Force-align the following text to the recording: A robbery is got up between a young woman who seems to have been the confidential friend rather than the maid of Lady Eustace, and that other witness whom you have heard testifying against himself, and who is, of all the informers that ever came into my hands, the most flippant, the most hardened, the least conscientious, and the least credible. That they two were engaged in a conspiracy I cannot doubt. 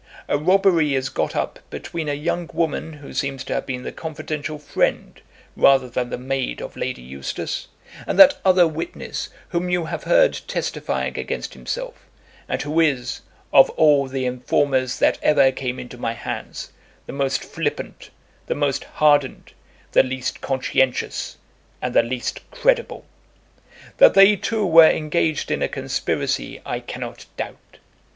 A 0.27 0.35
robbery 0.35 0.95
is 0.95 1.09
got 1.09 1.35
up 1.35 1.59
between 1.69 2.09
a 2.09 2.15
young 2.15 2.49
woman 2.53 2.93
who 2.93 3.13
seems 3.13 3.43
to 3.43 3.53
have 3.53 3.67
been 3.67 3.83
the 3.83 3.91
confidential 3.91 4.57
friend 4.57 5.21
rather 5.55 5.87
than 5.87 6.09
the 6.09 6.17
maid 6.17 6.59
of 6.59 6.75
Lady 6.75 7.03
Eustace, 7.03 7.67
and 8.07 8.17
that 8.17 8.39
other 8.43 8.67
witness 8.67 9.29
whom 9.49 9.69
you 9.69 9.85
have 9.85 10.05
heard 10.05 10.41
testifying 10.47 11.19
against 11.19 11.53
himself, 11.53 12.07
and 12.49 12.63
who 12.63 12.79
is, 12.79 13.21
of 13.53 13.69
all 13.71 14.07
the 14.07 14.25
informers 14.25 14.97
that 14.97 15.19
ever 15.21 15.51
came 15.51 15.77
into 15.79 15.99
my 15.99 16.13
hands, 16.13 16.71
the 17.05 17.13
most 17.13 17.43
flippant, 17.43 18.09
the 18.47 18.55
most 18.55 18.85
hardened, 18.85 19.51
the 19.91 20.01
least 20.01 20.41
conscientious, 20.41 21.37
and 21.79 21.93
the 21.93 22.01
least 22.01 22.39
credible. 22.49 23.05
That 23.97 24.15
they 24.15 24.35
two 24.35 24.65
were 24.65 24.89
engaged 24.89 25.51
in 25.51 25.61
a 25.61 25.67
conspiracy 25.69 26.59
I 26.65 26.79
cannot 26.79 27.27
doubt. 27.37 27.77